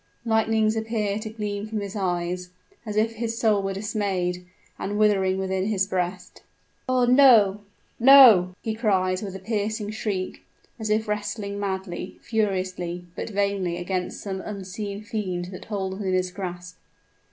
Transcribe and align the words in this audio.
Lightnings 0.25 0.75
appear 0.75 1.19
to 1.19 1.29
gleam 1.29 1.67
from 1.67 1.79
his 1.79 1.95
eyes, 1.95 2.49
as 2.87 2.95
if 2.97 3.17
his 3.17 3.37
soul 3.37 3.61
were 3.61 3.73
dismayed, 3.75 4.43
and 4.79 4.97
withering 4.97 5.37
within 5.37 5.67
his 5.67 5.85
breast. 5.85 6.41
"Oh! 6.89 7.05
no 7.05 7.61
no!" 7.99 8.55
he 8.63 8.73
cries 8.73 9.21
with 9.21 9.35
a 9.35 9.39
piercing 9.39 9.91
shriek, 9.91 10.41
as 10.79 10.89
if 10.89 11.07
wrestling 11.07 11.59
madly, 11.59 12.17
furiously, 12.23 13.05
but 13.15 13.29
vainly 13.29 13.77
against 13.77 14.23
some 14.23 14.41
unseen 14.41 15.03
fiend 15.03 15.49
that 15.51 15.65
holds 15.65 15.97
him 16.01 16.07
in 16.07 16.13
his 16.15 16.31
grasp. 16.31 16.77